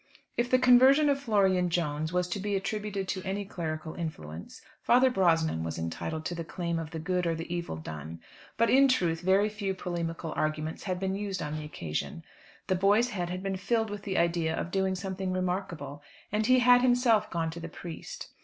If 0.35 0.49
the 0.49 0.57
conversion 0.57 1.09
of 1.09 1.19
Florian 1.19 1.69
Jones 1.69 2.11
was 2.11 2.27
to 2.29 2.39
be 2.39 2.55
attributed 2.55 3.07
to 3.09 3.21
any 3.21 3.45
clerical 3.45 3.93
influence, 3.93 4.59
Father 4.81 5.11
Brosnan 5.11 5.63
was 5.63 5.77
entitled 5.77 6.25
to 6.25 6.43
claim 6.43 6.83
the 6.89 6.97
good 6.97 7.27
or 7.27 7.35
the 7.35 7.53
evil 7.53 7.77
done; 7.77 8.19
but 8.57 8.67
in 8.71 8.87
truth 8.87 9.21
very 9.21 9.47
few 9.47 9.75
polemical 9.75 10.33
arguments 10.35 10.85
had 10.85 10.99
been 10.99 11.13
used 11.15 11.43
on 11.43 11.55
the 11.55 11.63
occasion. 11.63 12.23
The 12.65 12.73
boy's 12.73 13.11
head 13.11 13.29
had 13.29 13.43
been 13.43 13.57
filled 13.57 13.91
with 13.91 14.01
the 14.01 14.17
idea 14.17 14.55
of 14.55 14.71
doing 14.71 14.95
something 14.95 15.31
remarkable, 15.31 16.01
and 16.31 16.47
he 16.47 16.57
had 16.57 16.81
himself 16.81 17.29
gone 17.29 17.51
to 17.51 17.59
the 17.59 17.69
priest. 17.69 18.29